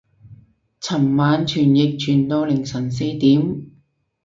[0.79, 3.69] 尋晚傳譯傳到凌晨四點